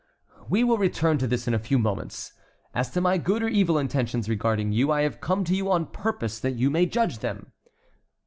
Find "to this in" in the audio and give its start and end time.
1.19-1.53